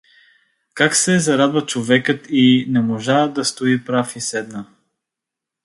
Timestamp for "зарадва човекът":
1.19-2.25